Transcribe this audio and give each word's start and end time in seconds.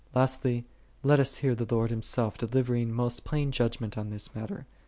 Lastly, 0.15 0.65
let 1.03 1.19
us 1.19 1.37
hear 1.37 1.53
the 1.53 1.71
Lord 1.71 1.91
Himself 1.91 2.35
delivering 2.35 2.91
most 2.91 3.23
plain 3.23 3.51
judgment 3.51 3.99
on 3.99 4.09
this 4.09 4.33
mat 4.33 4.49
ter. 4.49 4.65